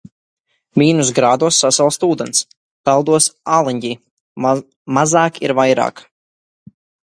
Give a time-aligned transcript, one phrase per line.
[0.81, 2.39] Mīnus grādos sasalst ūdens.
[2.89, 3.93] Peldos āliņģī.
[5.01, 6.05] Mazāk ir vairāk.